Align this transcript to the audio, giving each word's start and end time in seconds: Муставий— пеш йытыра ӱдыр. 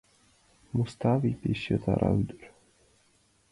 Муставий— 0.75 1.37
пеш 1.41 1.61
йытыра 1.69 2.09
ӱдыр. 2.21 2.43